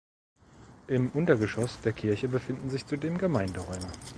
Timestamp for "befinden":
2.27-2.71